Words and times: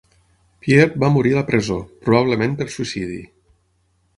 Pier 0.61 0.87
va 1.03 1.09
morir 1.17 1.33
a 1.35 1.37
la 1.39 1.45
presó, 1.51 1.77
probablement 2.07 2.57
per 2.63 2.69
suïcidi. 2.77 3.19